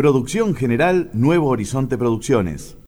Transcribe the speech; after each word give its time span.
Producción 0.00 0.54
general 0.54 1.10
Nuevo 1.12 1.48
Horizonte 1.48 1.98
Producciones. 1.98 2.78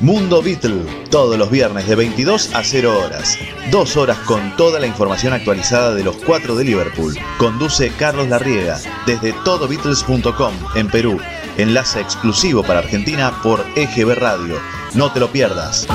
Mundo 0.00 0.40
Beatle, 0.40 0.86
todos 1.10 1.36
los 1.36 1.50
viernes 1.50 1.86
de 1.86 1.94
22 1.94 2.54
a 2.54 2.64
0 2.64 3.00
horas. 3.04 3.36
Dos 3.70 3.98
horas 3.98 4.16
con 4.20 4.56
toda 4.56 4.80
la 4.80 4.86
información 4.86 5.34
actualizada 5.34 5.94
de 5.94 6.04
los 6.04 6.16
cuatro 6.24 6.56
de 6.56 6.64
Liverpool. 6.64 7.14
Conduce 7.36 7.92
Carlos 7.98 8.26
Larriega 8.30 8.78
desde 9.04 9.34
todobeatles.com 9.44 10.54
en 10.74 10.88
Perú. 10.88 11.18
Enlace 11.58 12.00
exclusivo 12.00 12.62
para 12.62 12.78
Argentina 12.78 13.42
por 13.42 13.62
EGB 13.76 14.14
Radio. 14.14 14.56
No 14.94 15.12
te 15.12 15.20
lo 15.20 15.30
pierdas. 15.30 15.86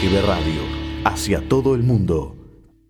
Radio, 0.00 0.60
hacia 1.04 1.40
todo 1.48 1.74
el 1.74 1.82
mundo. 1.82 2.37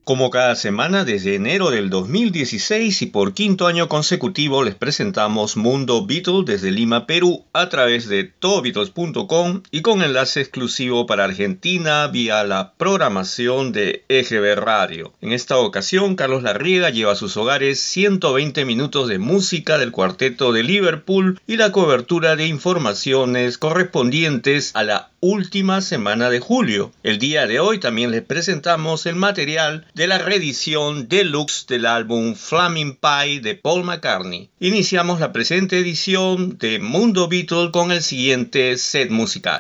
Como 0.08 0.30
cada 0.30 0.54
semana 0.54 1.04
desde 1.04 1.34
enero 1.34 1.70
del 1.70 1.90
2016 1.90 3.02
y 3.02 3.06
por 3.08 3.34
quinto 3.34 3.66
año 3.66 3.90
consecutivo 3.90 4.64
les 4.64 4.74
presentamos 4.74 5.58
Mundo 5.58 6.06
Beatles 6.06 6.46
desde 6.46 6.70
Lima, 6.70 7.06
Perú 7.06 7.44
a 7.52 7.68
través 7.68 8.08
de 8.08 8.24
todobeatles.com 8.24 9.64
y 9.70 9.82
con 9.82 10.02
enlace 10.02 10.40
exclusivo 10.40 11.04
para 11.04 11.24
Argentina 11.24 12.06
vía 12.06 12.42
la 12.44 12.72
programación 12.78 13.72
de 13.72 14.06
EGB 14.08 14.54
Radio. 14.58 15.12
En 15.20 15.32
esta 15.32 15.58
ocasión 15.58 16.16
Carlos 16.16 16.42
Larriega 16.42 16.88
lleva 16.88 17.12
a 17.12 17.14
sus 17.14 17.36
hogares 17.36 17.78
120 17.78 18.64
minutos 18.64 19.08
de 19.08 19.18
música 19.18 19.76
del 19.76 19.92
cuarteto 19.92 20.54
de 20.54 20.62
Liverpool 20.62 21.38
y 21.46 21.58
la 21.58 21.70
cobertura 21.70 22.34
de 22.34 22.46
informaciones 22.46 23.58
correspondientes 23.58 24.70
a 24.72 24.84
la 24.84 25.10
última 25.20 25.80
semana 25.80 26.30
de 26.30 26.40
julio. 26.40 26.92
El 27.02 27.18
día 27.18 27.46
de 27.46 27.60
hoy 27.60 27.78
también 27.78 28.10
les 28.10 28.22
presentamos 28.22 29.04
el 29.06 29.16
material 29.16 29.86
de 29.98 30.06
la 30.06 30.18
reedición 30.18 31.08
deluxe 31.08 31.66
del 31.66 31.84
álbum 31.84 32.36
Flaming 32.36 32.96
Pie 32.96 33.40
de 33.40 33.56
Paul 33.56 33.82
McCartney. 33.82 34.48
Iniciamos 34.60 35.18
la 35.18 35.32
presente 35.32 35.76
edición 35.76 36.56
de 36.56 36.78
Mundo 36.78 37.26
Beatle 37.26 37.72
con 37.72 37.90
el 37.90 38.00
siguiente 38.00 38.78
set 38.78 39.10
musical. 39.10 39.58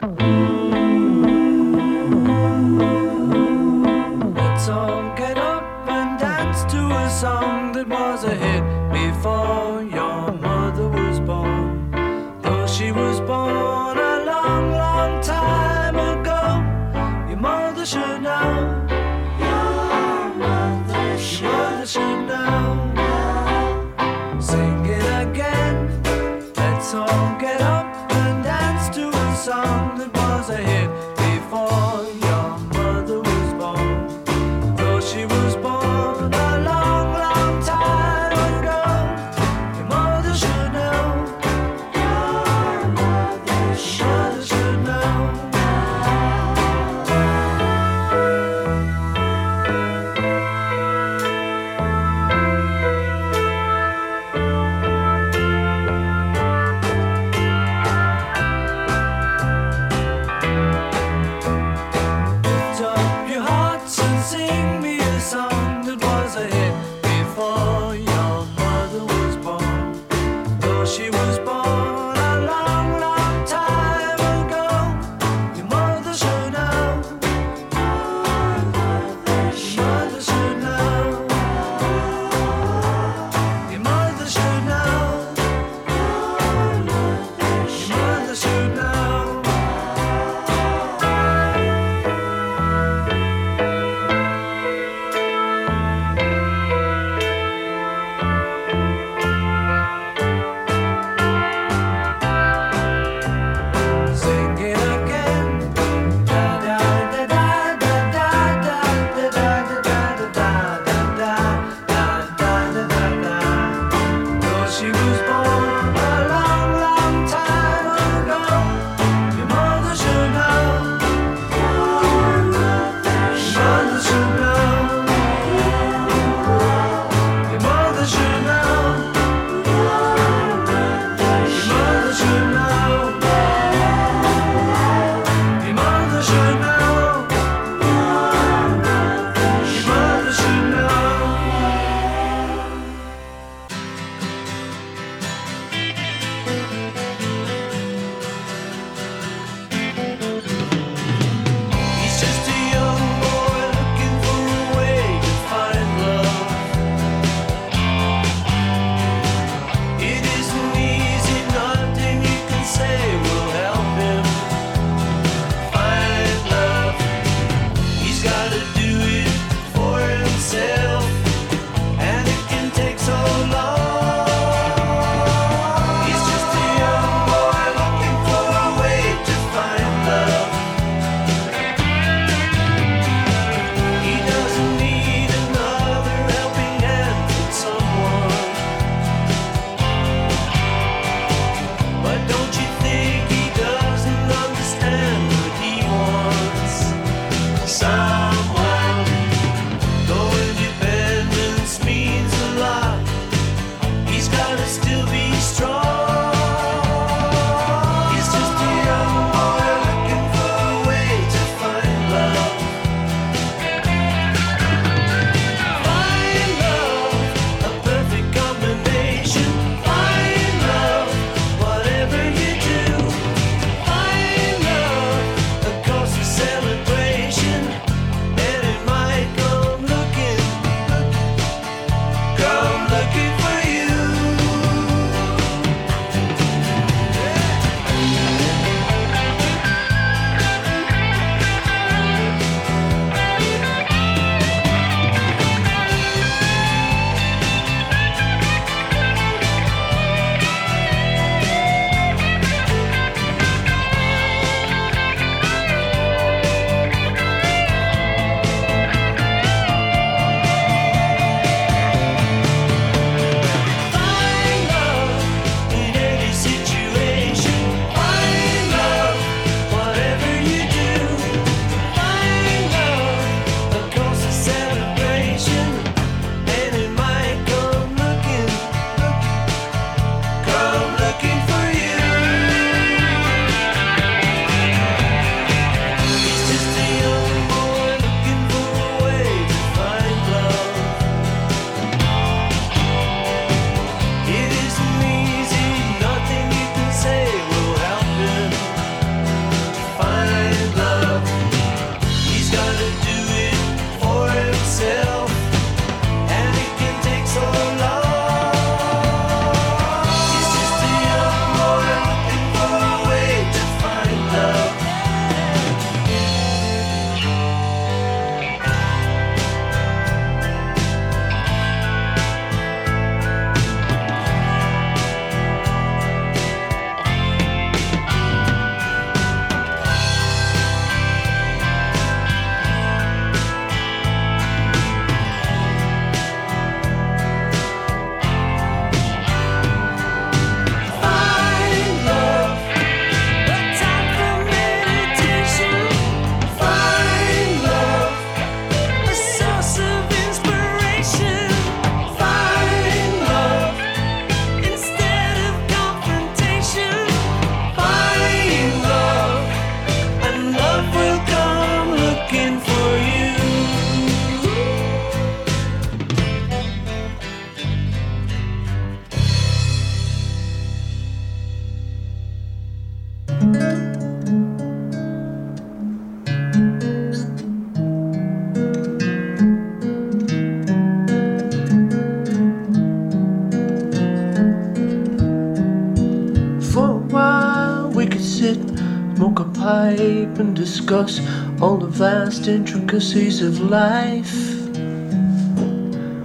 And 390.38 390.54
discuss 390.54 391.20
all 391.60 391.76
the 391.76 391.86
vast 391.86 392.48
intricacies 392.48 393.42
of 393.42 393.60
life. 393.60 394.34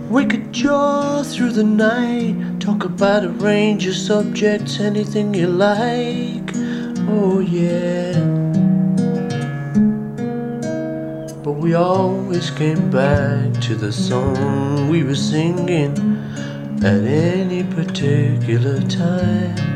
We 0.09 0.25
could 0.25 0.51
jaw 0.51 1.23
through 1.23 1.53
the 1.53 1.63
night, 1.63 2.59
talk 2.59 2.85
about 2.85 3.23
a 3.23 3.29
range 3.29 3.87
of 3.87 3.95
subjects, 3.95 4.79
anything 4.79 5.33
you 5.33 5.47
like. 5.47 6.51
Oh, 7.09 7.39
yeah. 7.39 8.13
But 11.43 11.53
we 11.53 11.73
always 11.73 12.51
came 12.51 12.89
back 12.91 13.53
to 13.61 13.75
the 13.75 13.91
song 13.91 14.89
we 14.89 15.03
were 15.03 15.15
singing 15.15 15.97
at 16.83 17.03
any 17.03 17.63
particular 17.63 18.79
time. 18.81 19.72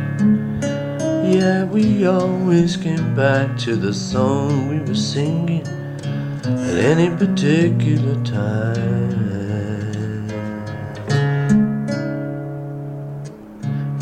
Yeah, 1.28 1.66
we 1.66 2.06
always 2.06 2.78
came 2.78 3.14
back 3.14 3.58
to 3.58 3.76
the 3.76 3.94
song 3.94 4.70
we 4.70 4.80
were 4.80 4.96
singing 4.96 5.68
at 5.68 6.78
any 6.80 7.10
particular 7.10 8.16
time. 8.24 10.32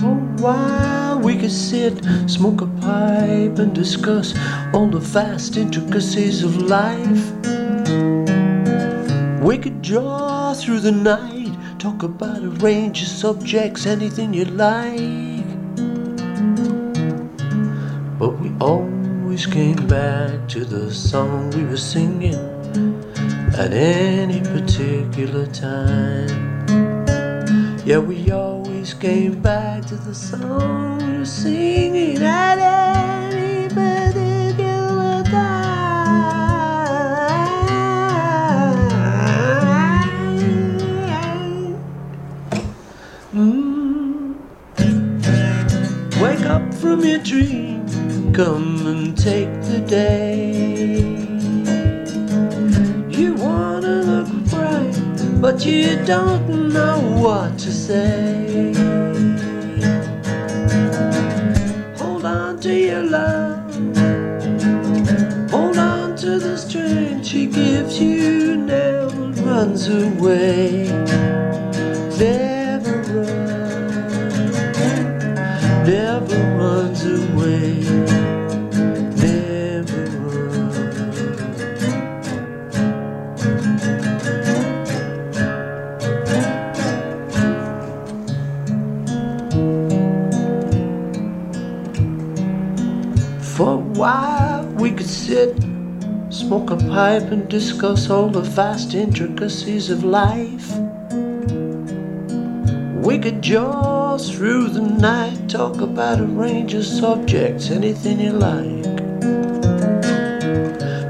Oh, 0.03 0.13
while 0.37 1.19
we 1.19 1.35
could 1.35 1.51
sit, 1.51 1.99
smoke 2.27 2.61
a 2.61 2.67
pipe, 2.79 3.57
and 3.57 3.73
discuss 3.73 4.35
all 4.71 4.87
the 4.87 4.99
vast 4.99 5.57
intricacies 5.57 6.43
of 6.43 6.57
life. 6.57 7.31
We 9.41 9.57
could 9.57 9.81
draw 9.81 10.53
through 10.53 10.81
the 10.81 10.91
night, 10.91 11.57
talk 11.79 12.03
about 12.03 12.43
a 12.43 12.49
range 12.49 13.01
of 13.01 13.07
subjects, 13.07 13.87
anything 13.87 14.31
you 14.31 14.45
like. 14.45 15.34
Always 18.59 19.45
came 19.45 19.87
back 19.87 20.47
to 20.49 20.63
the 20.65 20.91
song 20.93 21.51
we 21.51 21.63
were 21.63 21.77
singing 21.77 22.35
at 23.57 23.73
any 23.73 24.41
particular 24.41 25.45
time. 25.47 26.27
Yeah, 27.85 27.99
we 27.99 28.31
always 28.31 28.93
came 28.93 29.41
back 29.41 29.85
to 29.87 29.95
the 29.95 30.15
song 30.15 30.99
we 30.99 31.17
were 31.19 31.25
singing 31.25 32.17
at 32.21 32.57
any 32.59 33.67
particular 33.67 35.23
time. 35.23 35.65
Mm. 43.33 44.35
Wake 46.21 46.45
up 46.45 46.73
from 46.75 47.01
your 47.01 47.19
dream, 47.19 47.64
come 48.35 48.85
and 48.85 49.17
take 49.17 49.49
the 49.61 49.79
day. 49.79 50.51
You 53.09 53.33
wanna 53.35 54.01
look 54.03 54.27
bright, 54.49 54.93
but 55.39 55.65
you 55.65 55.95
don't 56.03 56.73
know 56.73 56.99
what 57.23 57.57
to 57.59 57.71
say. 57.71 58.73
Hold 61.97 62.25
on 62.25 62.59
to 62.59 62.73
your 62.73 63.03
love, 63.03 63.73
hold 65.49 65.77
on 65.77 66.17
to 66.17 66.37
the 66.37 66.57
strength 66.57 67.25
she 67.25 67.45
gives 67.45 68.01
you, 68.01 68.57
never 68.57 69.31
runs 69.45 69.87
away. 69.87 71.34
Sit, 95.25 95.57
smoke 96.29 96.69
a 96.69 96.77
pipe, 96.77 97.31
and 97.31 97.49
discuss 97.49 98.11
all 98.11 98.29
the 98.29 98.41
vast 98.41 98.93
intricacies 98.93 99.89
of 99.89 100.03
life. 100.03 100.69
We 103.03 103.17
could 103.17 103.41
jaw 103.41 104.19
through 104.19 104.69
the 104.69 104.81
night, 104.81 105.49
talk 105.49 105.81
about 105.81 106.19
a 106.19 106.25
range 106.25 106.75
of 106.75 106.85
subjects, 106.85 107.71
anything 107.71 108.19
you 108.19 108.33
like. 108.33 108.97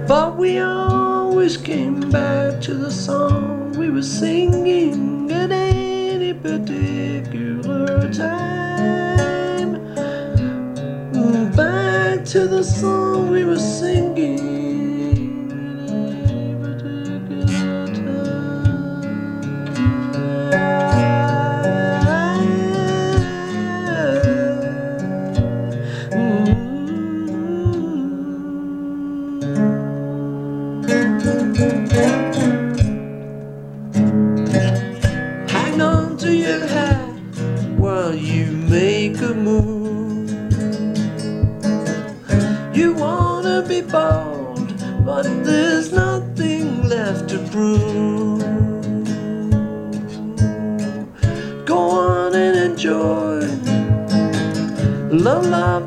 But 0.08 0.38
we 0.38 0.60
always 0.60 1.58
came 1.58 2.00
back 2.10 2.62
to 2.62 2.74
the 2.74 2.92
song 2.92 3.74
we 3.78 3.90
were 3.90 4.02
singing 4.02 5.30
at 5.30 5.52
any 5.52 6.34
particular 6.34 8.14
time. 8.14 8.65
To 12.36 12.48
the 12.50 12.62
song 12.62 13.32
we 13.32 13.46
were 13.46 13.58
singing 13.58 14.65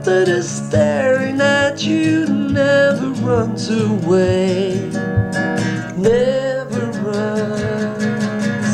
that 0.09 0.27
is 0.29 0.49
staring 0.51 1.39
at 1.39 1.85
you, 1.85 2.25
never 2.27 3.11
runs 3.29 3.69
away, 3.69 4.89
never 5.99 6.87
runs, 7.05 8.73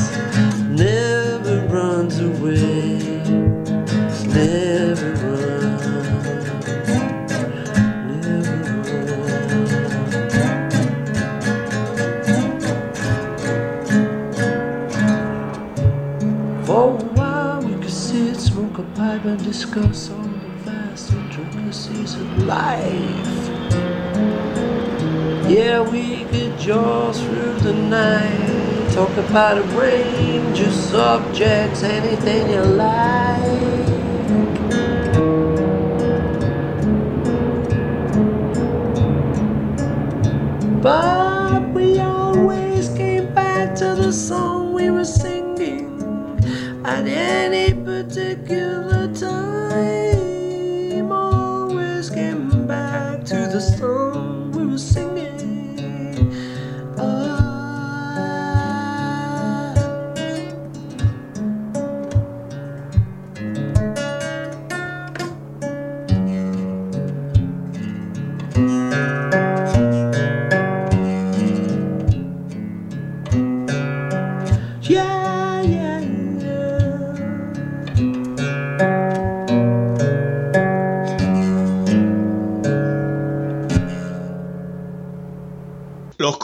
never 0.71 1.67
runs 1.67 2.21
away, 2.21 2.99
never 4.29 5.13
runs. 5.25 5.83
Never 8.15 8.73
runs. 8.85 9.27
For 16.67 16.91
a 16.91 17.05
while 17.17 17.63
we 17.63 17.75
could 17.83 17.91
sit, 17.91 18.37
smoke 18.37 18.79
a 18.79 18.83
pipe 18.95 19.25
and 19.25 19.43
discuss 19.43 20.11
intricacies 21.95 22.15
of 22.15 22.47
life. 22.47 23.49
Yeah, 25.49 25.81
we 25.81 26.25
could 26.25 26.59
jaw 26.59 27.13
through 27.13 27.59
the 27.61 27.73
night, 27.73 28.93
talk 28.93 29.11
about 29.17 29.59
a 29.59 29.63
range 29.79 30.61
of 30.61 30.73
subjects, 30.73 31.83
anything 31.83 32.51
you 32.51 32.63
like. 32.63 33.85
But 40.83 41.69
we 41.73 41.99
always 41.99 42.89
came 42.91 43.33
back 43.35 43.75
to 43.77 43.95
the 43.95 44.13
song 44.13 44.75
we 44.75 44.91
were 44.91 45.05
singing 45.05 46.01
at 46.85 47.07
any 47.07 47.74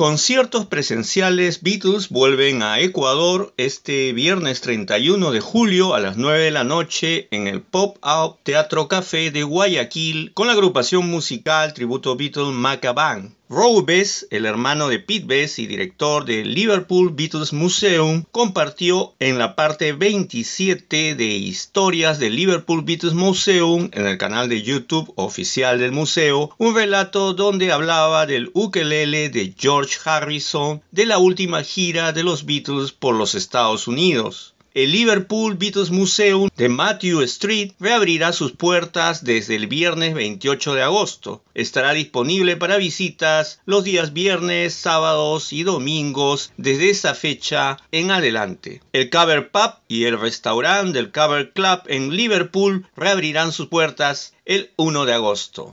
conciertos 0.01 0.65
presenciales 0.65 1.63
Beatles 1.63 2.09
vuelven 2.09 2.63
a 2.63 2.81
Ecuador 2.81 3.53
este 3.59 4.15
viernes 4.15 4.63
31 4.63 5.31
de 5.31 5.41
julio 5.41 5.93
a 5.93 6.01
las 6.01 6.17
9 6.17 6.39
de 6.43 6.51
la 6.51 6.65
noche 6.65 7.29
en 7.31 7.47
el 7.47 7.61
Pop 7.61 7.99
Out 8.01 8.39
Teatro 8.43 8.89
Café 8.89 9.31
de 9.31 9.43
Guayaquil 9.43 10.33
con 10.33 10.47
la 10.47 10.55
agrupación 10.55 11.07
musical 11.07 11.75
tributo 11.75 12.17
Beatles 12.17 12.49
Macabang. 12.49 13.37
Roe 13.53 13.83
Bess, 13.83 14.29
el 14.31 14.47
hermano 14.47 14.87
de 14.87 15.01
Pete 15.01 15.27
Bess 15.27 15.59
y 15.59 15.67
director 15.67 16.25
del 16.25 16.55
Liverpool 16.55 17.11
Beatles 17.13 17.53
Museum, 17.53 18.23
compartió 18.31 19.15
en 19.19 19.41
la 19.41 19.57
parte 19.57 19.93
27 19.93 21.17
de 21.17 21.25
Historias 21.25 22.21
del 22.21 22.37
Liverpool 22.37 22.85
Beatles 22.85 23.15
Museum 23.15 23.91
en 23.93 24.07
el 24.07 24.19
canal 24.19 24.49
de 24.49 24.63
YouTube 24.63 25.13
oficial 25.17 25.81
del 25.81 25.91
museo 25.91 26.55
un 26.59 26.77
relato 26.77 27.35
donde 27.35 27.73
hablaba 27.73 28.25
del 28.25 28.53
ukelele 28.55 29.31
de 29.31 29.53
George 29.59 29.99
Harrison 30.05 30.81
de 30.93 31.07
la 31.07 31.19
última 31.19 31.65
gira 31.65 32.13
de 32.13 32.23
los 32.23 32.47
Beatles 32.47 32.93
por 32.93 33.17
los 33.17 33.35
Estados 33.35 33.89
Unidos. 33.89 34.55
El 34.73 34.93
Liverpool 34.93 35.57
Beatles 35.57 35.91
Museum 35.91 36.49
de 36.57 36.69
Matthew 36.69 37.23
Street 37.23 37.73
reabrirá 37.81 38.33
sus 38.33 38.53
puertas 38.53 39.25
desde 39.25 39.57
el 39.57 39.67
viernes 39.67 40.15
28 40.15 40.75
de 40.75 40.83
agosto. 40.83 41.43
Estará 41.55 41.93
disponible 41.93 42.57
para 42.57 42.77
visitas 42.77 43.59
los 43.67 43.83
días 43.83 44.13
viernes, 44.13 44.73
sábados 44.75 45.53
y 45.53 45.65
domingos 45.65 46.53
desde 46.57 46.91
esa 46.91 47.15
fecha 47.15 47.79
en 47.91 48.13
adelante. 48.13 48.81
El 48.93 49.11
Cover 49.11 49.51
Pub 49.51 49.73
y 49.89 50.05
el 50.05 50.21
restaurante 50.21 50.99
del 50.99 51.11
Cover 51.11 51.53
Club 51.53 51.81
en 51.89 52.15
Liverpool 52.15 52.87
reabrirán 52.95 53.51
sus 53.51 53.67
puertas 53.67 54.35
el 54.45 54.71
1 54.77 55.05
de 55.05 55.13
agosto. 55.13 55.73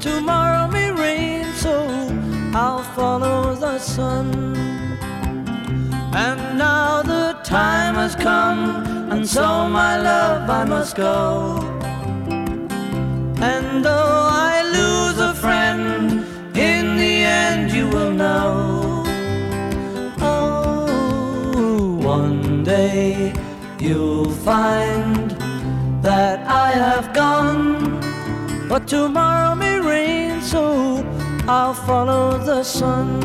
Tomorrow 0.00 0.66
may 0.66 0.90
rain, 0.90 1.44
so 1.52 1.74
I'll 2.54 2.82
follow 2.82 3.54
the 3.54 3.78
sun. 3.78 4.56
And 6.14 6.58
now 6.58 7.02
the 7.02 7.38
time 7.44 7.94
has 7.94 8.16
come, 8.16 8.60
and 9.12 9.28
so 9.28 9.68
my 9.68 10.00
love 10.00 10.48
I 10.48 10.64
must 10.64 10.96
go. 10.96 11.58
And 13.42 13.84
though 13.84 14.28
I 14.50 14.62
lose 14.78 15.18
a 15.18 15.34
friend, 15.34 16.24
in 16.56 16.96
the 16.96 17.14
end 17.44 17.70
you 17.70 17.86
will 17.88 18.10
know. 18.10 19.04
Oh, 20.20 21.98
one 22.02 22.64
day 22.64 23.34
you'll 23.78 24.30
find 24.30 25.30
that 26.02 26.46
I 26.46 26.70
have 26.70 27.12
gone, 27.12 28.00
but 28.68 28.88
tomorrow 28.88 29.54
so 30.50 31.06
I'll 31.46 31.74
follow 31.74 32.36
the 32.38 32.64
sun. 32.64 33.22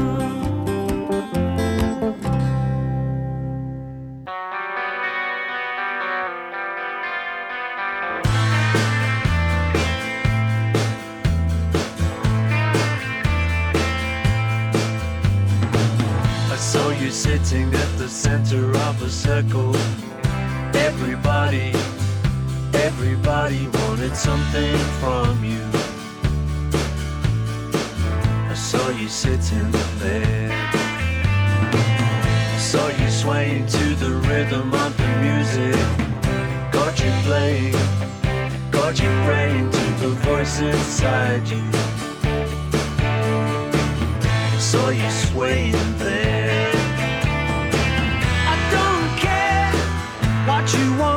I 16.52 16.58
saw 16.58 16.92
you 16.92 17.10
sitting 17.10 17.74
at 17.74 17.98
the 17.98 18.08
center 18.08 18.70
of 18.88 19.02
a 19.02 19.10
circle. 19.10 19.76
Everybody, 20.76 21.74
everybody 22.76 23.68
wanted 23.80 24.16
something 24.16 24.78
from 25.00 25.44
you 25.44 25.85
saw 28.86 28.92
you 28.92 29.08
sitting 29.08 29.72
there. 29.98 30.70
Saw 32.60 32.88
you 32.88 33.10
swaying 33.10 33.66
to 33.66 33.96
the 33.96 34.12
rhythm 34.28 34.74
of 34.74 34.96
the 34.98 35.08
music. 35.26 35.76
Got 36.72 37.00
you 37.04 37.12
playing, 37.24 37.74
got 38.70 39.00
you 39.02 39.10
praying 39.26 39.72
to 39.72 39.86
the 40.02 40.10
voice 40.28 40.60
inside 40.60 41.48
you. 41.48 41.64
Saw 44.60 44.90
you 44.90 45.10
swaying 45.10 45.98
there. 45.98 46.72
I 48.54 48.56
don't 48.76 49.10
care 49.26 49.72
what 50.48 50.66
you 50.76 50.98
wanna 51.00 51.15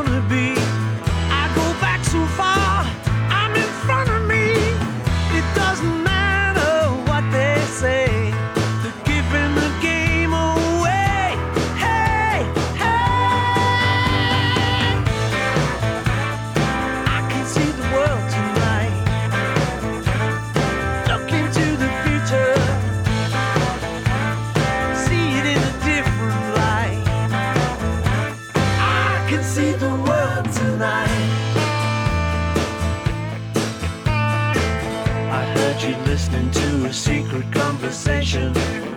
conversation. 38.18 38.87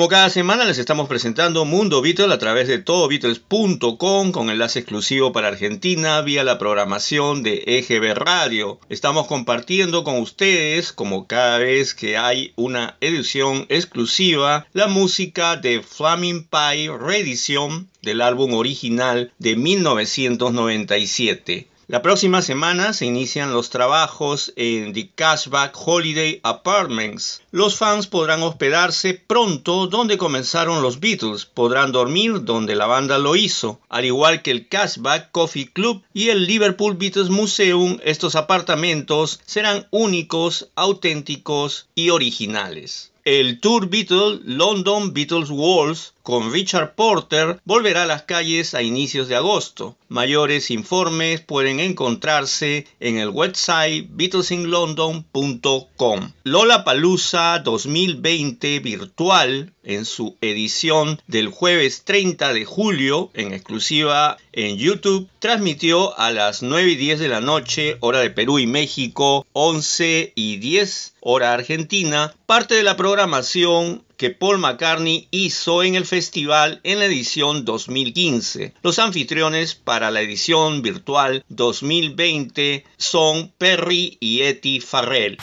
Como 0.00 0.08
cada 0.08 0.30
semana 0.30 0.64
les 0.64 0.78
estamos 0.78 1.08
presentando 1.08 1.66
Mundo 1.66 2.00
Beatles 2.00 2.30
a 2.30 2.38
través 2.38 2.66
de 2.68 2.78
todobeatles.com 2.78 4.32
con 4.32 4.48
enlace 4.48 4.78
exclusivo 4.78 5.30
para 5.30 5.48
Argentina 5.48 6.22
vía 6.22 6.42
la 6.42 6.56
programación 6.56 7.42
de 7.42 7.64
EGB 7.66 8.14
Radio. 8.14 8.80
Estamos 8.88 9.26
compartiendo 9.26 10.02
con 10.02 10.18
ustedes, 10.18 10.94
como 10.94 11.26
cada 11.26 11.58
vez 11.58 11.92
que 11.92 12.16
hay 12.16 12.54
una 12.56 12.96
edición 13.02 13.66
exclusiva, 13.68 14.66
la 14.72 14.86
música 14.86 15.56
de 15.56 15.82
Flaming 15.82 16.48
Pie 16.48 16.90
Reedition 16.96 17.90
del 18.00 18.22
álbum 18.22 18.54
original 18.54 19.34
de 19.38 19.56
1997. 19.56 21.68
La 21.90 22.02
próxima 22.02 22.40
semana 22.40 22.92
se 22.92 23.04
inician 23.04 23.52
los 23.52 23.68
trabajos 23.68 24.52
en 24.54 24.92
The 24.92 25.10
Cashback 25.12 25.76
Holiday 25.76 26.38
Apartments. 26.44 27.42
Los 27.50 27.78
fans 27.78 28.06
podrán 28.06 28.44
hospedarse 28.44 29.14
pronto 29.14 29.88
donde 29.88 30.16
comenzaron 30.16 30.82
los 30.82 31.00
Beatles, 31.00 31.46
podrán 31.46 31.90
dormir 31.90 32.44
donde 32.44 32.76
la 32.76 32.86
banda 32.86 33.18
lo 33.18 33.34
hizo. 33.34 33.80
Al 33.88 34.04
igual 34.04 34.40
que 34.42 34.52
el 34.52 34.68
Cashback 34.68 35.32
Coffee 35.32 35.72
Club 35.72 36.04
y 36.14 36.28
el 36.28 36.46
Liverpool 36.46 36.94
Beatles 36.94 37.28
Museum, 37.28 37.98
estos 38.04 38.36
apartamentos 38.36 39.40
serán 39.44 39.88
únicos, 39.90 40.68
auténticos 40.76 41.88
y 41.96 42.10
originales. 42.10 43.10
El 43.24 43.58
Tour 43.58 43.90
Beatles 43.90 44.42
London 44.44 45.12
Beatles 45.12 45.50
Walls 45.50 46.14
con 46.22 46.52
Richard 46.52 46.94
Porter 46.94 47.58
volverá 47.64 48.02
a 48.02 48.06
las 48.06 48.22
calles 48.22 48.74
a 48.74 48.82
inicios 48.82 49.28
de 49.28 49.36
agosto. 49.36 49.96
Mayores 50.08 50.70
informes 50.70 51.40
pueden 51.40 51.80
encontrarse 51.80 52.86
en 52.98 53.16
el 53.18 53.30
website 53.30 54.08
beatlesinlondon.com. 54.10 56.32
Lola 56.44 56.84
Palusa 56.84 57.60
2020 57.60 58.80
virtual 58.80 59.72
en 59.82 60.04
su 60.04 60.36
edición 60.40 61.20
del 61.26 61.48
jueves 61.48 62.04
30 62.04 62.52
de 62.52 62.64
julio 62.64 63.30
en 63.34 63.52
exclusiva 63.52 64.36
en 64.52 64.76
YouTube 64.76 65.28
transmitió 65.38 66.18
a 66.18 66.30
las 66.30 66.62
9 66.62 66.90
y 66.90 66.96
10 66.96 67.20
de 67.20 67.28
la 67.28 67.40
noche 67.40 67.96
hora 68.00 68.20
de 68.20 68.30
Perú 68.30 68.58
y 68.58 68.66
México 68.66 69.46
11 69.52 70.32
y 70.34 70.56
10 70.58 71.14
hora 71.20 71.54
argentina 71.54 72.34
parte 72.46 72.74
de 72.74 72.82
la 72.82 72.96
programación 72.96 74.02
que 74.20 74.28
Paul 74.28 74.58
McCartney 74.58 75.28
hizo 75.30 75.82
en 75.82 75.94
el 75.94 76.04
festival 76.04 76.82
en 76.84 76.98
la 76.98 77.06
edición 77.06 77.64
2015. 77.64 78.74
Los 78.82 78.98
anfitriones 78.98 79.74
para 79.74 80.10
la 80.10 80.20
edición 80.20 80.82
virtual 80.82 81.42
2020 81.48 82.84
son 82.98 83.50
Perry 83.56 84.18
y 84.20 84.42
Etty 84.42 84.80
Farrell. 84.80 85.38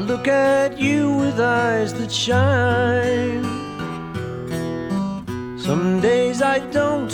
I 0.00 0.02
look 0.02 0.28
at 0.28 0.80
you 0.80 1.12
with 1.12 1.38
eyes 1.38 1.92
that 1.92 2.10
shine. 2.10 3.44
Some 5.58 6.00
days 6.00 6.40
I 6.40 6.60
don't. 6.70 7.12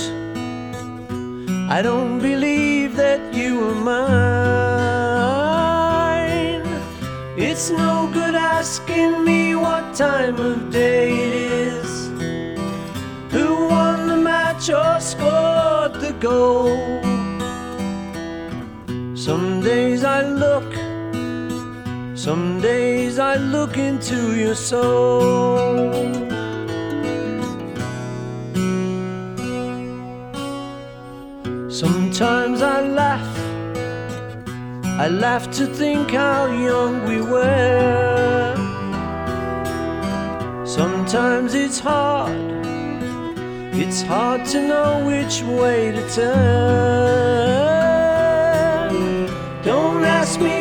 I 1.69 1.83
don't 1.83 2.21
believe 2.21 2.95
that 2.95 3.35
you 3.35 3.71
are 3.71 3.75
mine. 3.75 5.03
It's 7.37 7.71
no 7.71 8.09
good 8.13 8.37
asking 8.37 9.25
me 9.25 9.57
what 9.57 9.93
time 9.97 10.37
of 10.37 10.71
day 10.71 11.11
it 11.11 11.35
is. 11.35 12.07
Who 13.33 13.67
won 13.67 14.07
the 14.07 14.17
match 14.17 14.71
or 14.71 15.01
scored 15.01 15.95
the 15.95 16.13
goal? 16.21 17.03
Some 19.17 19.61
days 19.61 20.05
I 20.05 20.23
look 20.23 20.86
some 22.27 22.61
days 22.61 23.21
I 23.21 23.37
look 23.37 23.79
into 23.79 24.35
your 24.35 24.57
soul. 24.57 25.93
Sometimes 31.71 32.63
I 32.63 32.81
laugh, 33.01 33.37
I 35.05 35.07
laugh 35.09 35.49
to 35.59 35.67
think 35.67 36.11
how 36.11 36.47
young 36.47 36.95
we 37.07 37.21
were. 37.21 38.57
Sometimes 40.67 41.55
it's 41.55 41.79
hard, 41.79 42.67
it's 43.73 44.03
hard 44.03 44.45
to 44.47 44.59
know 44.67 45.07
which 45.07 45.43
way 45.43 45.93
to 45.93 46.03
turn. 46.11 47.37
Don't 49.63 50.05
ask 50.05 50.41
me 50.41 50.56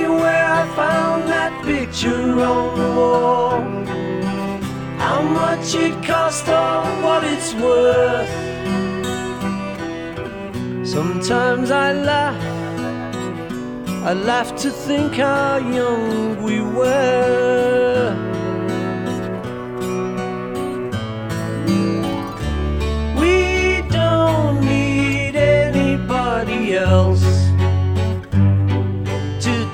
Found 0.75 1.29
that 1.29 1.53
picture 1.63 2.39
on 2.53 2.77
the 2.79 2.89
wall. 2.99 3.61
How 4.97 5.21
much 5.21 5.75
it 5.75 6.03
cost 6.03 6.47
or 6.47 6.83
what 7.03 7.23
it's 7.23 7.53
worth. 7.53 8.29
Sometimes 10.85 11.71
I 11.71 11.93
laugh, 11.93 12.43
I 14.03 14.13
laugh 14.13 14.55
to 14.63 14.69
think 14.69 15.13
how 15.15 15.57
young 15.57 16.43
we 16.43 16.61
were. 16.61 17.94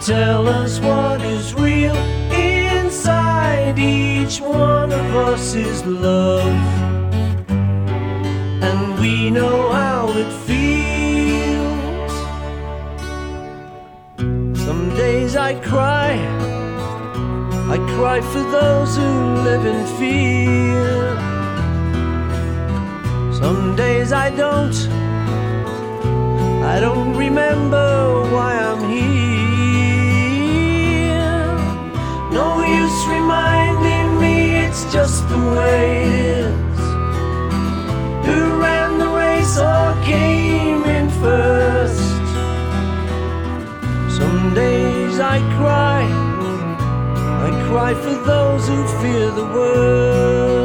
Tell 0.06 0.48
us 0.48 0.80
what 0.80 1.22
is 1.22 1.54
real 1.54 1.96
inside 2.34 3.78
each 3.78 4.42
one 4.42 4.92
of 4.92 5.16
us 5.16 5.54
is 5.54 5.86
love. 5.86 6.48
And 7.50 9.00
we 9.00 9.30
know 9.30 9.72
how 9.72 10.10
it 10.10 10.32
feels. 10.48 12.14
Some 14.66 14.90
days 14.96 15.36
I 15.36 15.54
cry, 15.60 16.14
I 17.70 17.78
cry 17.96 18.22
for 18.22 18.44
those 18.58 18.98
who 18.98 19.36
live 19.44 19.66
in 19.68 19.86
fear. 20.00 21.16
Some 23.34 23.76
days 23.76 24.12
I 24.12 24.32
don't, 24.36 24.76
I 26.64 26.80
don't 26.80 27.16
remember 27.16 27.91
it's 34.84 34.94
just 34.94 35.28
the 35.30 35.38
way 35.38 36.04
it 36.04 36.46
is. 36.46 36.80
Who 38.26 38.62
ran 38.62 38.98
the 38.98 39.10
race 39.10 39.58
or 39.58 39.94
came 40.04 40.84
in 40.84 41.10
first? 41.22 42.00
Some 44.18 44.54
days 44.54 45.20
I 45.20 45.40
cry, 45.58 46.04
I 47.48 47.50
cry 47.68 47.94
for 47.94 48.16
those 48.26 48.68
who 48.68 48.88
fear 49.02 49.30
the 49.32 49.46
worst. 49.46 50.61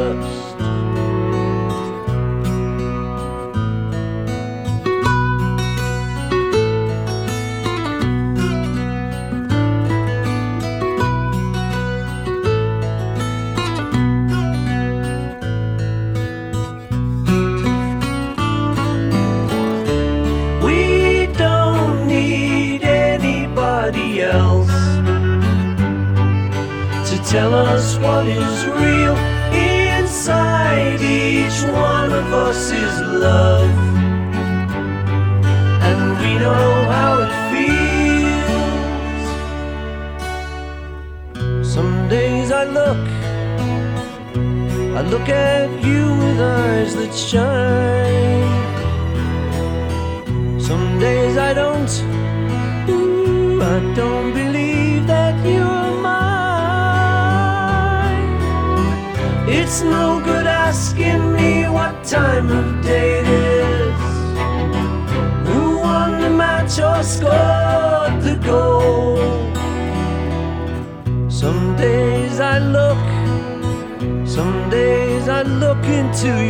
Love. 33.19 33.56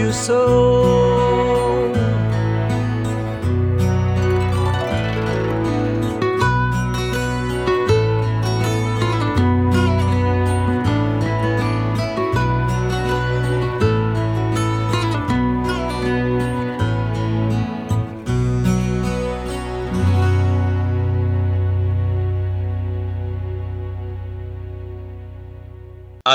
Your 0.08 0.14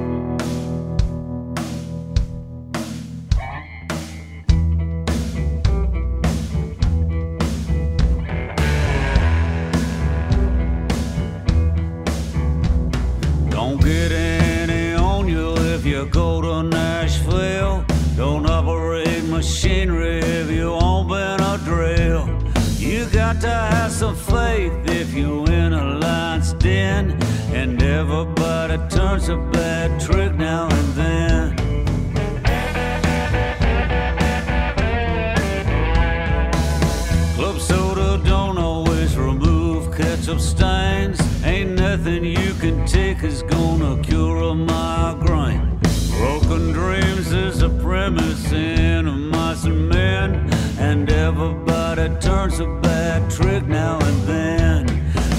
a 52.61 52.66
bad 52.80 53.30
trick 53.30 53.66
now 53.66 53.98
and 54.00 54.22
then. 54.22 54.88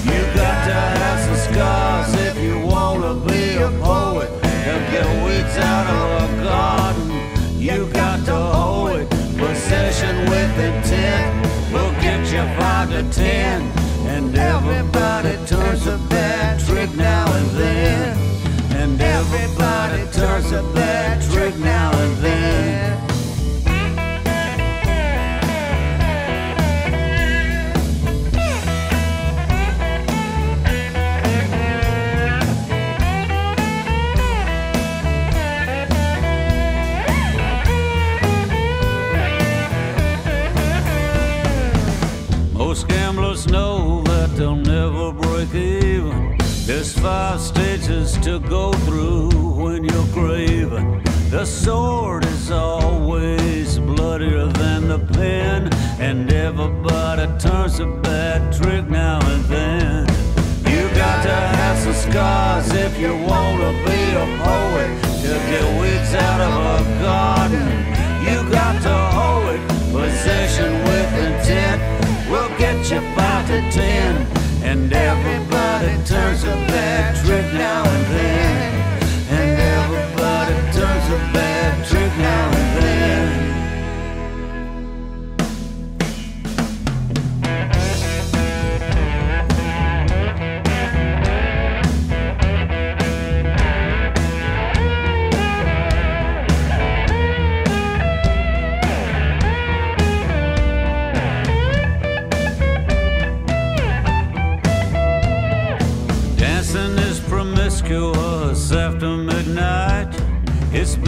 You 0.04 0.20
got 0.34 0.64
to 0.68 0.74
have 0.74 1.20
some 1.20 1.52
scars 1.52 2.14
if 2.14 2.38
you 2.42 2.58
wanna 2.60 3.14
be 3.26 3.56
a 3.56 3.68
poet. 3.82 4.30
To 4.42 4.74
get 4.92 5.06
weeds 5.24 5.56
out 5.58 5.86
of 5.86 6.40
a 6.40 6.44
garden, 6.44 7.58
you 7.58 7.86
got 7.92 8.24
to 8.26 8.34
hold 8.34 9.00
it. 9.00 9.10
Possession 9.36 10.16
with 10.30 10.58
intent 10.58 11.46
will 11.72 11.92
get 12.00 12.20
you 12.32 12.42
five 12.58 12.88
to 12.90 13.02
ten, 13.10 13.62
and 14.06 14.34
everybody 14.36 15.36
turns 15.46 15.86
a 15.86 15.98
bad 16.08 16.58
trick 16.60 16.94
now 16.94 17.29
never 45.40 45.52
break 45.52 45.72
even. 45.84 46.36
There's 46.66 46.92
five 46.98 47.40
stages 47.40 48.16
to 48.18 48.38
go 48.40 48.72
through 48.72 49.30
when 49.30 49.84
you're 49.84 50.06
craving. 50.12 51.02
The 51.30 51.44
sword 51.44 52.24
is 52.24 52.50
always 52.50 53.78
bloodier 53.78 54.46
than 54.46 54.88
the 54.88 54.98
pen, 54.98 55.72
and 56.00 56.32
everybody 56.32 57.26
turns 57.38 57.80
a 57.80 57.86
bad 57.86 58.52
trick 58.52 58.88
now 58.88 59.20
and 59.22 59.44
then. 59.44 60.06
You 60.66 60.88
got 60.94 61.22
to 61.22 61.32
have 61.32 61.78
some 61.78 62.10
scars 62.10 62.72
if 62.72 62.98
you 62.98 63.14
wanna 63.14 63.72
be 63.86 64.00
a 64.12 64.26
poet. 64.44 64.90
To 65.22 65.36
get 65.50 65.80
weeds 65.80 66.14
out 66.14 66.40
of 66.40 66.52
a 66.74 67.02
garden, 67.02 67.68
you 68.26 68.50
got 68.50 68.82
to 68.82 68.94
hold 69.16 69.54
it. 69.54 69.60
Possession 69.92 70.72
with 70.84 71.12
intent 71.26 71.80
will 72.30 72.48
get 72.58 72.78
you 72.90 73.00
five 73.14 73.46
to 73.46 73.60
ten, 73.70 74.26
and 74.70 74.92
everybody 74.92 75.92
turns 76.04 76.44
a 76.44 76.54
bad 76.70 77.16
trick 77.24 77.52
now 77.54 77.82
and 77.82 78.06
then, 78.14 78.39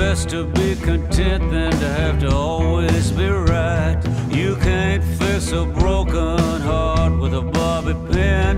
best 0.03 0.29
to 0.29 0.45
be 0.59 0.75
content 0.75 1.43
than 1.53 1.71
to 1.71 1.89
have 2.01 2.19
to 2.19 2.29
always 2.35 3.13
be 3.13 3.29
right. 3.29 3.97
You 4.31 4.57
can't 4.57 5.05
fix 5.19 5.53
a 5.53 5.65
broken 5.65 6.61
heart 6.71 7.13
with 7.21 7.35
a 7.35 7.45
bobby 7.57 7.95
pin, 8.11 8.55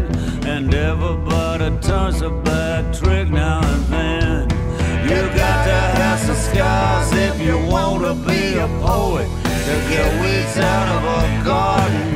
and 0.53 0.73
everybody 0.73 1.69
turns 1.89 2.23
a 2.23 2.31
bad 2.31 2.83
trick 2.99 3.29
now 3.29 3.61
and 3.73 3.85
then. 3.95 4.43
You 5.11 5.21
got 5.43 5.59
to 5.71 5.79
have 6.01 6.19
some 6.27 6.41
scars 6.49 7.11
if 7.29 7.37
you 7.47 7.57
wanna 7.75 8.15
be 8.31 8.43
a 8.67 8.69
poet. 8.89 9.29
To 9.69 9.75
get 9.93 10.09
weeds 10.21 10.57
out 10.75 10.89
of 10.97 11.03
a 11.19 11.23
garden, 11.51 12.09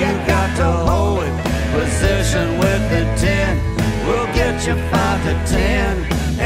you 0.00 0.10
got 0.34 0.50
to 0.60 0.68
hold 0.88 1.24
it. 1.28 1.36
Position 1.78 2.46
with 2.62 2.84
intent 3.00 3.56
will 4.06 4.28
get 4.40 4.54
you 4.66 4.76
five 4.92 5.20
to 5.26 5.34
ten, 5.56 5.92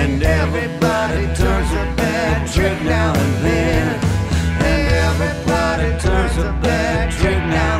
and 0.00 0.22
everybody 0.22 1.24
turns 1.42 1.72
a 1.82 2.01
bad 2.32 2.48
trick 2.50 2.82
now 2.84 3.12
and 3.14 3.44
then, 3.44 4.00
and 4.64 4.88
everybody 5.06 5.90
turns 6.00 6.36
a 6.38 6.50
bad 6.62 7.12
trick 7.12 7.36
now 7.36 7.71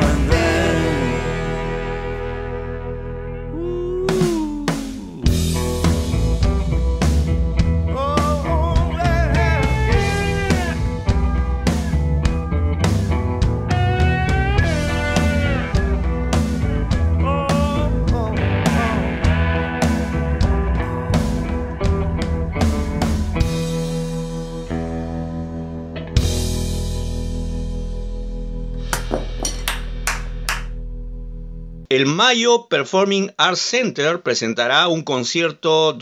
El 31.93 32.07
Mayo 32.07 32.69
Performing 32.69 33.33
Arts 33.37 33.59
Center 33.59 34.23
presentará 34.23 34.87
un 34.87 35.03
concierto 35.03 35.93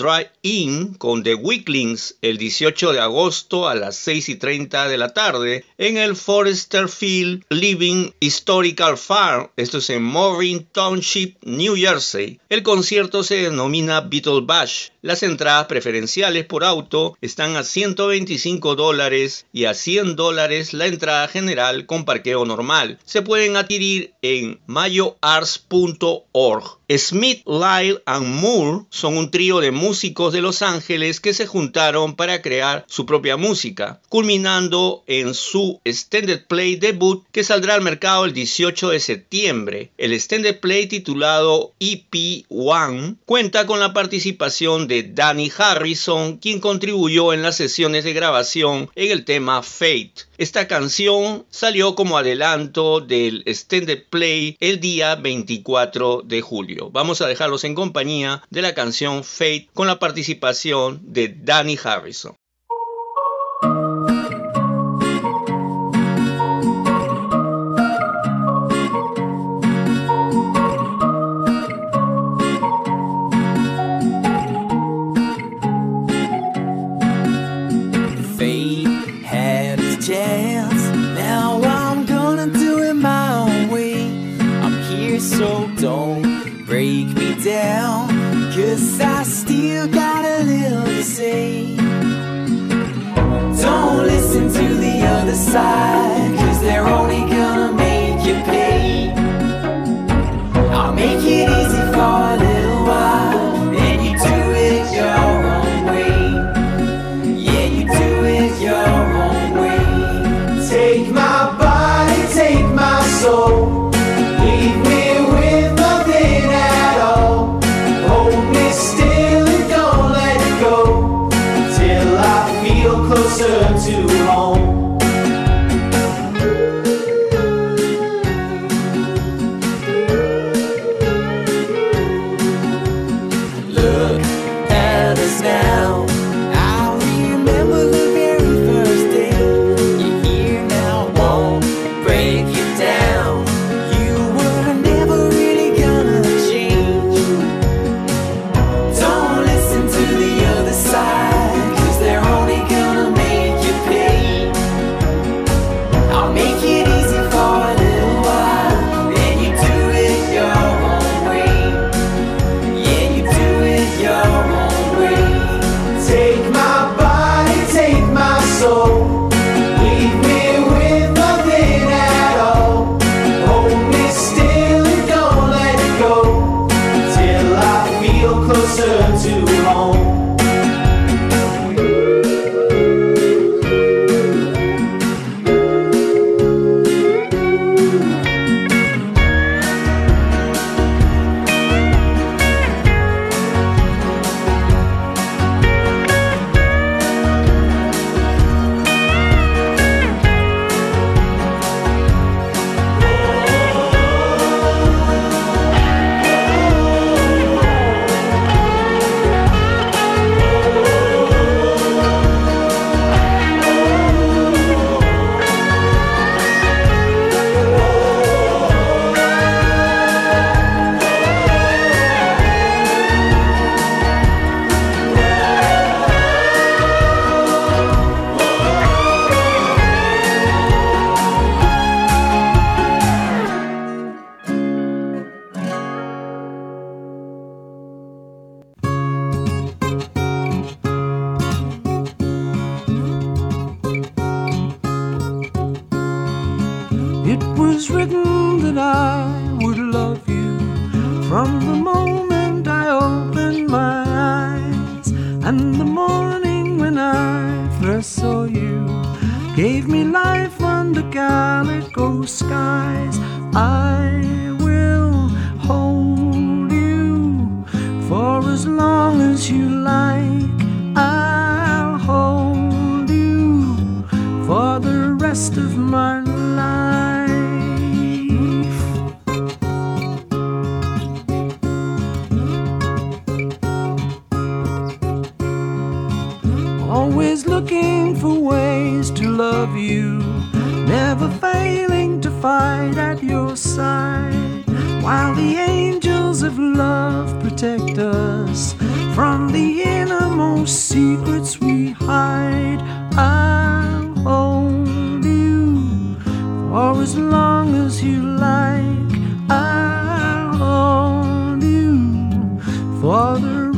Drive-In 0.43 0.95
con 0.95 1.23
The 1.23 1.35
Weaklings 1.35 2.15
el 2.21 2.37
18 2.37 2.93
de 2.93 2.99
agosto 2.99 3.67
a 3.67 3.75
las 3.75 3.95
6 3.97 4.29
y 4.29 4.35
30 4.35 4.87
de 4.87 4.97
la 4.97 5.13
tarde 5.13 5.65
en 5.77 5.97
el 5.97 6.15
Forester 6.15 6.89
Field 6.89 7.43
Living 7.49 8.11
Historical 8.19 8.97
Farm. 8.97 9.51
Esto 9.55 9.77
es 9.77 9.89
en 9.91 10.03
Morrin 10.03 10.65
Township, 10.71 11.37
New 11.43 11.75
Jersey. 11.75 12.39
El 12.49 12.63
concierto 12.63 13.23
se 13.23 13.43
denomina 13.43 14.01
Beatle 14.01 14.41
Bash. 14.41 14.89
Las 15.03 15.23
entradas 15.23 15.65
preferenciales 15.65 16.45
por 16.45 16.63
auto 16.63 17.17
están 17.21 17.55
a 17.55 17.63
125 17.63 18.75
dólares 18.75 19.47
y 19.51 19.65
a 19.65 19.73
100 19.73 20.15
dólares 20.15 20.73
la 20.73 20.85
entrada 20.85 21.27
general 21.27 21.87
con 21.87 22.05
parqueo 22.05 22.45
normal. 22.45 22.99
Se 23.05 23.23
pueden 23.23 23.55
adquirir 23.55 24.13
en 24.21 24.59
mayoarts.org. 24.67 26.81
Smith, 26.97 27.41
Lyle 27.47 28.01
and 28.05 28.27
Moore 28.27 28.85
son 28.89 29.17
un 29.17 29.31
trío 29.31 29.59
de 29.59 29.71
músicos 29.71 30.30
de 30.31 30.41
Los 30.41 30.61
Ángeles 30.61 31.19
que 31.19 31.33
se 31.33 31.47
juntaron 31.47 32.15
para 32.15 32.41
crear 32.41 32.85
su 32.87 33.05
propia 33.05 33.37
música, 33.37 34.01
culminando 34.09 35.03
en 35.07 35.33
su 35.33 35.79
extended 35.83 36.45
play 36.47 36.75
debut 36.75 37.23
que 37.31 37.43
saldrá 37.43 37.75
al 37.75 37.81
mercado 37.81 38.25
el 38.25 38.33
18 38.33 38.89
de 38.89 38.99
septiembre. 38.99 39.91
El 39.97 40.13
extended 40.13 40.59
play 40.59 40.87
titulado 40.87 41.73
EP1 41.79 43.17
cuenta 43.25 43.65
con 43.65 43.79
la 43.79 43.93
participación 43.93 44.87
de 44.87 45.03
Danny 45.03 45.51
Harrison, 45.55 46.37
quien 46.37 46.59
contribuyó 46.59 47.33
en 47.33 47.41
las 47.41 47.57
sesiones 47.57 48.03
de 48.03 48.13
grabación 48.13 48.89
en 48.95 49.11
el 49.11 49.25
tema 49.25 49.63
Fate. 49.63 50.30
Esta 50.41 50.67
canción 50.67 51.45
salió 51.51 51.93
como 51.93 52.17
adelanto 52.17 52.99
del 52.99 53.43
extended 53.45 54.05
play 54.09 54.57
el 54.59 54.79
día 54.79 55.13
24 55.13 56.23
de 56.25 56.41
julio. 56.41 56.89
Vamos 56.89 57.21
a 57.21 57.27
dejarlos 57.27 57.63
en 57.63 57.75
compañía 57.75 58.41
de 58.49 58.63
la 58.63 58.73
canción 58.73 59.23
Fate 59.23 59.69
con 59.75 59.85
la 59.85 59.99
participación 59.99 60.99
de 61.03 61.27
Danny 61.27 61.77
Harrison. 61.83 62.33
'Cause 88.71 89.01
I 89.01 89.23
still 89.23 89.85
got 89.89 90.23
a 90.23 90.43
little 90.43 90.85
to 90.85 91.03
say. 91.03 91.75
Don't 93.61 94.07
listen 94.07 94.47
to 94.47 94.67
the 94.75 95.05
other 95.15 95.35
side, 95.35 96.37
cause 96.37 96.61
they're 96.61 96.87
only 96.87 97.30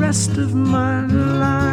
rest 0.06 0.38
of 0.38 0.54
my 0.54 1.06
life. 1.06 1.64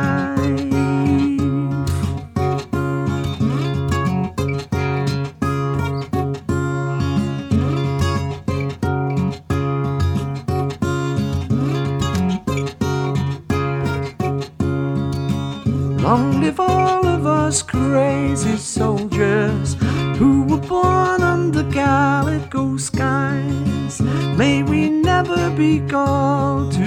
Long 16.00 16.40
live 16.40 16.60
all 16.60 17.04
of 17.04 17.26
us 17.26 17.62
crazy 17.62 18.56
soldiers 18.56 19.74
who 20.18 20.44
were 20.44 20.64
born 20.74 21.20
under 21.22 21.64
calico 21.72 22.76
skies. 22.76 24.00
May 24.40 24.62
we 24.62 24.88
never 24.88 25.50
be 25.50 25.80
called 25.80 26.79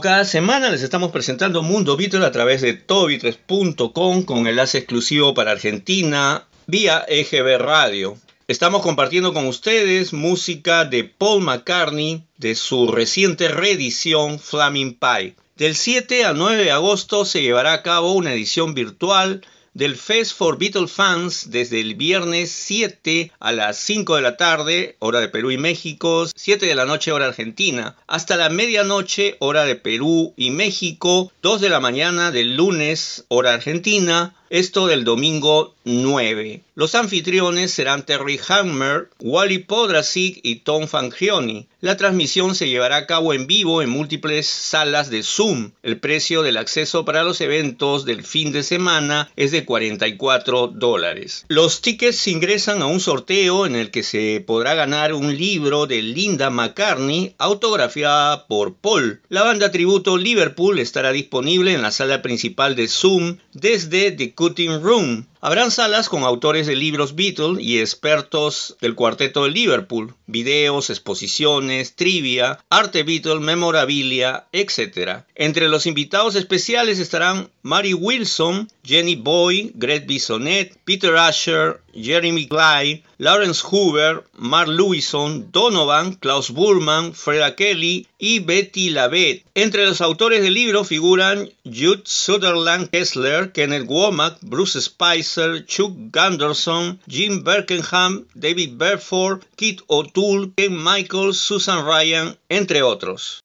Cada 0.00 0.24
semana 0.24 0.70
les 0.70 0.82
estamos 0.82 1.10
presentando 1.10 1.62
Mundo 1.62 1.96
Beatles 1.96 2.24
a 2.24 2.30
través 2.30 2.60
de 2.60 2.72
todobeatles.com 2.74 4.22
con 4.22 4.46
enlace 4.46 4.78
exclusivo 4.78 5.34
para 5.34 5.50
Argentina 5.50 6.46
vía 6.66 7.04
EGB 7.08 7.58
Radio. 7.58 8.16
Estamos 8.46 8.82
compartiendo 8.82 9.34
con 9.34 9.46
ustedes 9.46 10.12
música 10.12 10.84
de 10.84 11.02
Paul 11.04 11.42
McCartney 11.42 12.22
de 12.36 12.54
su 12.54 12.92
reciente 12.92 13.48
reedición 13.48 14.38
Flaming 14.38 14.94
Pie. 14.94 15.34
Del 15.56 15.74
7 15.74 16.24
al 16.24 16.38
9 16.38 16.64
de 16.64 16.70
agosto 16.70 17.24
se 17.24 17.42
llevará 17.42 17.72
a 17.72 17.82
cabo 17.82 18.12
una 18.12 18.32
edición 18.32 18.74
virtual 18.74 19.44
del 19.78 19.94
Fest 19.94 20.36
for 20.36 20.58
Beatles 20.58 20.90
Fans 20.90 21.52
desde 21.52 21.80
el 21.80 21.94
viernes 21.94 22.50
7 22.50 23.30
a 23.38 23.52
las 23.52 23.76
5 23.76 24.16
de 24.16 24.22
la 24.22 24.36
tarde, 24.36 24.96
hora 24.98 25.20
de 25.20 25.28
Perú 25.28 25.52
y 25.52 25.56
México, 25.56 26.26
7 26.34 26.66
de 26.66 26.74
la 26.74 26.84
noche, 26.84 27.12
hora 27.12 27.26
argentina, 27.26 27.94
hasta 28.08 28.36
la 28.36 28.48
medianoche, 28.48 29.36
hora 29.38 29.62
de 29.62 29.76
Perú 29.76 30.34
y 30.36 30.50
México, 30.50 31.30
2 31.42 31.60
de 31.60 31.68
la 31.68 31.78
mañana 31.78 32.32
del 32.32 32.56
lunes, 32.56 33.24
hora 33.28 33.54
argentina, 33.54 34.34
esto 34.50 34.86
del 34.86 35.04
domingo 35.04 35.74
9. 35.84 36.62
Los 36.74 36.94
anfitriones 36.94 37.72
serán 37.72 38.06
Terry 38.06 38.38
Hammer, 38.48 39.08
Wally 39.20 39.58
Podrasik 39.58 40.40
y 40.42 40.56
Tom 40.56 40.86
Fangioni. 40.86 41.66
La 41.80 41.96
transmisión 41.96 42.54
se 42.54 42.68
llevará 42.68 42.96
a 42.96 43.06
cabo 43.06 43.34
en 43.34 43.46
vivo 43.46 43.82
en 43.82 43.90
múltiples 43.90 44.46
salas 44.46 45.10
de 45.10 45.22
Zoom. 45.22 45.72
El 45.82 45.98
precio 45.98 46.42
del 46.42 46.56
acceso 46.56 47.04
para 47.04 47.22
los 47.22 47.40
eventos 47.40 48.04
del 48.04 48.24
fin 48.24 48.52
de 48.52 48.62
semana 48.62 49.30
es 49.36 49.50
de 49.50 49.64
44 49.64 50.68
dólares. 50.68 51.44
Los 51.48 51.82
tickets 51.82 52.26
ingresan 52.26 52.82
a 52.82 52.86
un 52.86 53.00
sorteo 53.00 53.64
en 53.64 53.76
el 53.76 53.90
que 53.90 54.02
se 54.02 54.42
podrá 54.46 54.74
ganar 54.74 55.14
un 55.14 55.36
libro 55.36 55.86
de 55.86 56.02
Linda 56.02 56.50
McCartney 56.50 57.34
autografiada 57.38 58.46
por 58.46 58.74
Paul. 58.74 59.20
La 59.28 59.42
banda 59.42 59.70
tributo 59.70 60.16
Liverpool 60.16 60.78
estará 60.78 61.12
disponible 61.12 61.72
en 61.72 61.82
la 61.82 61.92
sala 61.92 62.22
principal 62.22 62.76
de 62.76 62.88
Zoom 62.88 63.38
desde 63.52 64.10
Cutting 64.38 64.80
Room. 64.82 65.26
Habrán 65.40 65.70
salas 65.70 66.08
con 66.08 66.24
autores 66.24 66.66
de 66.66 66.74
libros 66.74 67.14
Beatles 67.14 67.60
y 67.60 67.78
expertos 67.78 68.76
del 68.80 68.96
cuarteto 68.96 69.44
de 69.44 69.50
Liverpool, 69.50 70.16
videos, 70.26 70.90
exposiciones, 70.90 71.94
trivia, 71.94 72.58
arte 72.70 73.04
Beatle, 73.04 73.38
memorabilia, 73.38 74.46
etc. 74.50 75.22
Entre 75.36 75.68
los 75.68 75.86
invitados 75.86 76.34
especiales 76.34 76.98
estarán 76.98 77.50
Mary 77.62 77.94
Wilson, 77.94 78.68
Jenny 78.82 79.14
Boy, 79.14 79.70
Greg 79.76 80.08
Bisonet, 80.08 80.76
Peter 80.84 81.16
Asher, 81.16 81.80
Jeremy 81.94 82.48
Clyde, 82.48 83.02
Lawrence 83.18 83.62
Hoover, 83.68 84.24
Mark 84.36 84.68
Lewison, 84.68 85.50
Donovan, 85.50 86.14
Klaus 86.14 86.50
Burman, 86.50 87.14
Freda 87.14 87.56
Kelly 87.56 88.06
y 88.18 88.38
Betty 88.38 88.90
Lavette. 88.90 89.44
Entre 89.54 89.84
los 89.86 90.00
autores 90.00 90.42
del 90.42 90.54
libro 90.54 90.84
figuran 90.84 91.50
Jude 91.64 92.02
Sutherland 92.04 92.90
Kessler, 92.90 93.52
Kenneth 93.52 93.86
Womack, 93.88 94.38
Bruce 94.42 94.80
Spicer, 94.80 95.27
Chuck 95.66 95.92
Gunderson, 96.10 96.98
Jim 97.06 97.42
Birkenham, 97.42 98.26
David 98.34 98.78
Berford, 98.78 99.42
Kit 99.56 99.80
O'Toole, 99.88 100.52
Ken 100.56 100.76
Michaels, 100.76 101.40
Susan 101.40 101.84
Ryan, 101.84 102.36
entre 102.48 102.82
otros. 102.82 103.42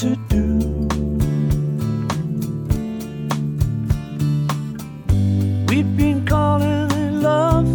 to 0.00 0.16
do. 0.30 0.56
We've 5.68 5.94
been 5.94 6.24
calling 6.24 6.90
it 6.90 7.12
love, 7.12 7.68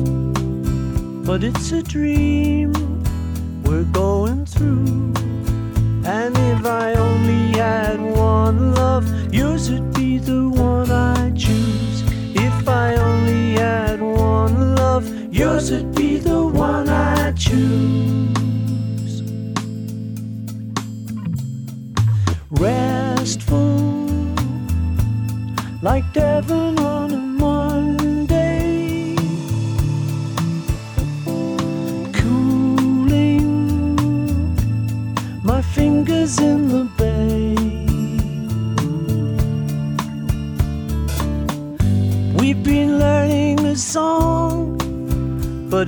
but 1.23 1.43
it's 1.43 1.71
a 1.71 1.84
dream. 1.84 2.74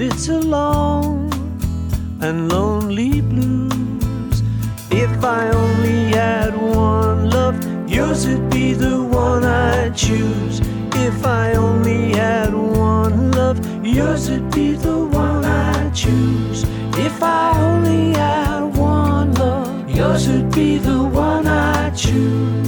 it's 0.08 0.30
a 0.30 0.40
long 0.40 1.30
and 2.22 2.50
lonely 2.50 3.20
blues. 3.20 4.42
If 4.90 5.24
I 5.24 5.50
only 5.50 6.12
had 6.22 6.56
one 6.56 7.30
love, 7.30 7.58
yours 7.90 8.26
would 8.28 8.50
be 8.50 8.74
the 8.74 9.04
one 9.04 9.44
I 9.44 9.90
choose. 9.90 10.62
If 11.08 11.26
I 11.26 11.54
only 11.56 12.14
had 12.14 12.54
one 12.54 13.32
love, 13.32 13.58
yours 13.86 14.30
would 14.30 14.50
be 14.52 14.72
the 14.72 14.98
one 15.06 15.44
I 15.44 15.90
choose. 15.90 16.64
If 17.08 17.22
I 17.22 17.52
only 17.70 18.14
had 18.14 18.62
one 18.78 19.34
love, 19.34 19.90
yours 19.90 20.30
would 20.30 20.52
be 20.52 20.78
the 20.78 21.04
one 21.04 21.48
I 21.48 21.90
choose. 21.92 22.67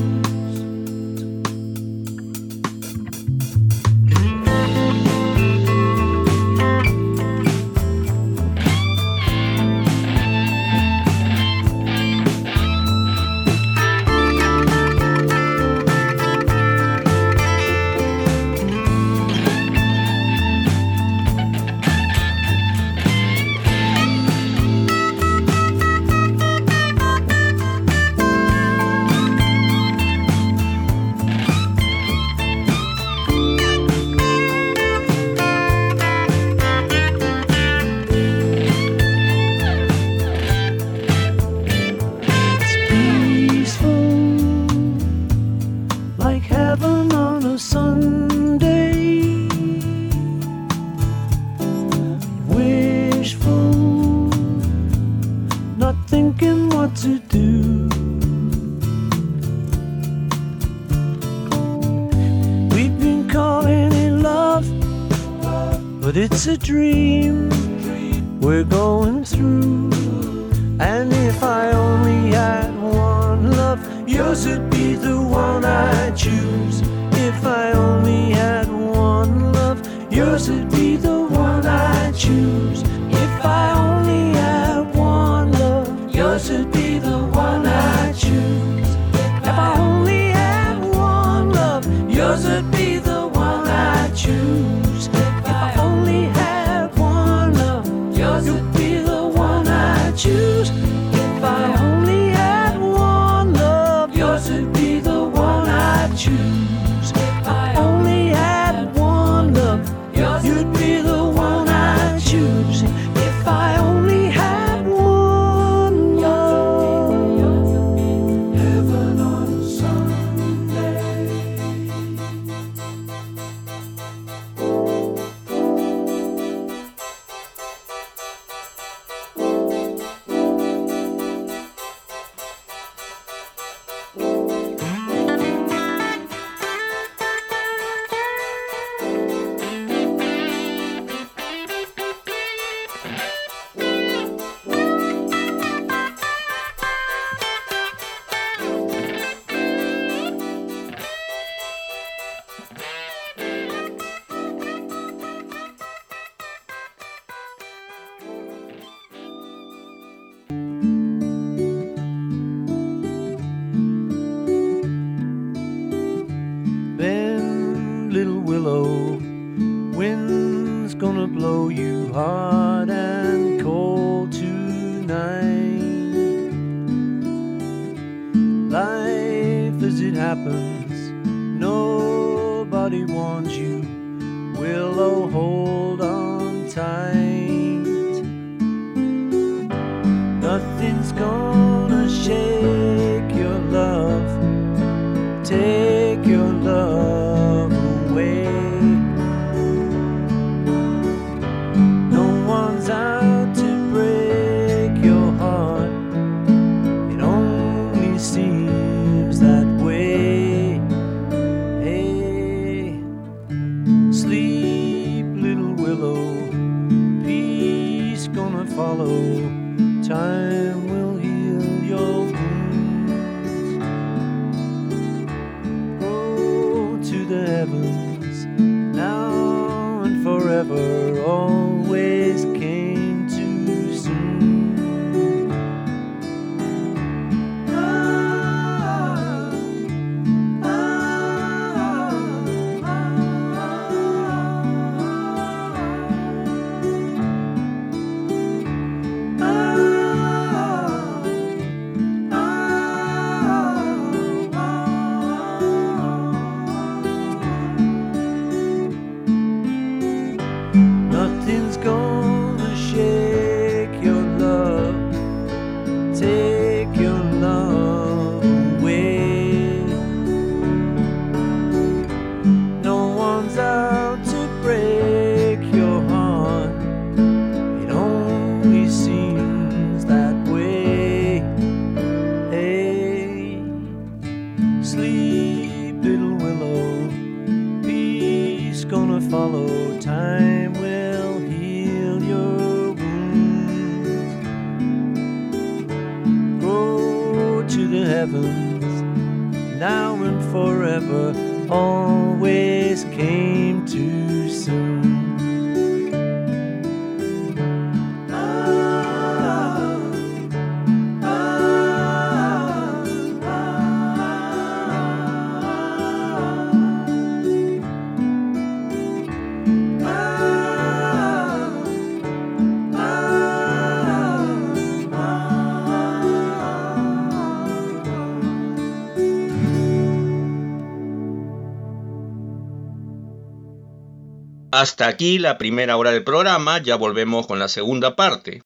Aquí 335.09 335.39
la 335.39 335.57
primera 335.57 335.97
hora 335.97 336.11
del 336.11 336.23
programa, 336.23 336.81
ya 336.81 336.95
volvemos 336.95 337.47
con 337.47 337.59
la 337.59 337.67
segunda 337.67 338.15
parte. 338.15 338.61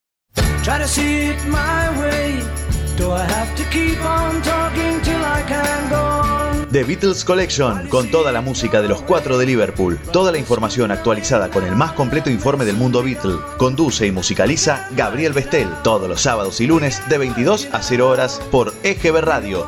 The 6.72 6.84
Beatles 6.84 7.24
Collection, 7.24 7.88
con 7.88 8.10
toda 8.10 8.32
la 8.32 8.42
música 8.42 8.82
de 8.82 8.88
los 8.88 9.02
cuatro 9.04 9.38
de 9.38 9.46
Liverpool, 9.46 10.00
toda 10.12 10.32
la 10.32 10.40
información 10.40 10.92
actualizada 10.92 11.50
con 11.50 11.64
el 11.66 11.76
más 11.76 11.94
completo 11.94 12.30
informe 12.30 12.66
del 12.66 12.78
mundo 12.78 13.04
Beatle. 13.04 13.38
Conduce 13.58 14.08
y 14.08 14.12
musicaliza 14.12 14.88
Gabriel 14.92 15.34
Bestel, 15.34 15.70
todos 15.84 16.10
los 16.10 16.22
sábados 16.22 16.60
y 16.62 16.68
lunes 16.68 17.02
de 17.10 17.20
22 17.20 17.68
a 17.72 17.82
0 17.84 18.10
horas 18.10 18.42
por 18.52 18.74
EGB 18.84 19.22
Radio. 19.22 19.68